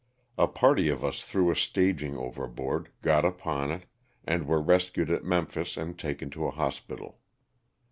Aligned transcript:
A 0.35 0.47
party 0.47 0.89
of 0.89 1.03
us 1.05 1.21
threw 1.21 1.51
a 1.51 1.55
staging 1.55 2.17
overboard, 2.17 2.89
got 3.03 3.23
upon 3.23 3.69
it, 3.69 3.85
and 4.25 4.47
were 4.47 4.59
rescued 4.59 5.11
at 5.11 5.23
Memphis 5.23 5.77
and 5.77 5.95
taken 5.99 6.31
to 6.31 6.47
a 6.47 6.49
hospital. 6.49 7.19